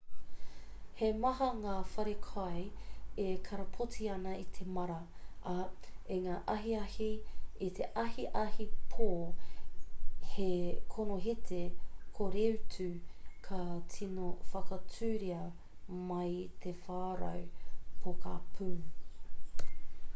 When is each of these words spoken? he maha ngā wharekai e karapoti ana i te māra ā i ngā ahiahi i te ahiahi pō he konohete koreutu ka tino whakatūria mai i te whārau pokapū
he 0.99 1.07
maha 1.23 1.47
ngā 1.55 1.73
wharekai 1.89 2.61
e 3.23 3.33
karapoti 3.47 4.07
ana 4.13 4.31
i 4.37 4.45
te 4.55 4.65
māra 4.77 4.95
ā 5.51 5.65
i 6.15 6.17
ngā 6.23 6.37
ahiahi 6.53 7.09
i 7.67 7.69
te 7.81 7.89
ahiahi 8.05 8.65
pō 8.95 9.09
he 10.31 10.47
konohete 10.95 11.61
koreutu 12.21 12.89
ka 13.49 13.61
tino 13.97 14.33
whakatūria 14.55 15.41
mai 16.11 16.27
i 16.33 16.43
te 16.65 16.75
whārau 16.87 17.47
pokapū 18.07 18.75